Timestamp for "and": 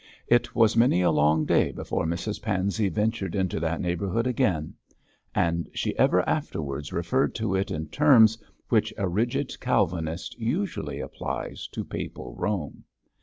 5.35-5.69